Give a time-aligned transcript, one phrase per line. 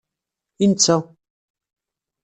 [0.63, 0.95] I netta?